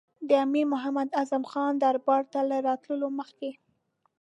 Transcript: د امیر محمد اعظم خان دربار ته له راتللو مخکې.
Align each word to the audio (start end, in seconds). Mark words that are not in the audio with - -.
د 0.29 0.31
امیر 0.45 0.65
محمد 0.73 1.07
اعظم 1.19 1.43
خان 1.51 1.71
دربار 1.83 2.23
ته 2.31 2.39
له 2.49 2.57
راتللو 2.67 3.07
مخکې. 3.19 3.51